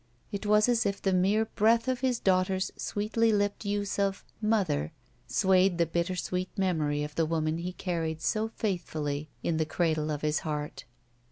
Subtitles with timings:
[0.31, 4.93] It was as if the mere breath of his daughter's sweetly lipped use of "mother"
[5.27, 10.09] swayed the bitter sweet memory of the woman he carried so faithfully in the cradle
[10.09, 10.85] of his heart.